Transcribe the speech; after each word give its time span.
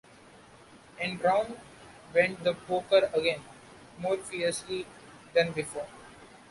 And 0.99 1.23
round 1.23 1.57
went 2.11 2.43
the 2.43 2.55
poker 2.55 3.11
again, 3.13 3.41
more 3.99 4.17
fiercely 4.17 4.87
than 5.35 5.51
before. 5.51 5.85